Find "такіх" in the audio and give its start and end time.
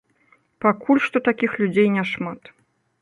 1.29-1.51